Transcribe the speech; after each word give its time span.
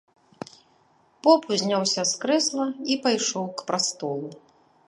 Поп 1.27 1.41
узняўся 1.55 2.01
з 2.13 2.17
крэсла 2.25 2.65
і 2.95 3.01
пайшоў 3.07 3.45
к 3.61 3.69
прастолу. 3.69 4.29